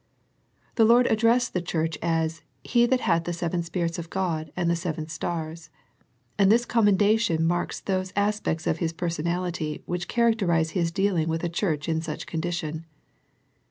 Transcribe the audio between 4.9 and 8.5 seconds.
stars," and this commendation marks those as